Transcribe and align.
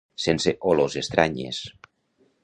Sense 0.21 0.53
olors 0.69 0.95
estranyes. 1.01 1.59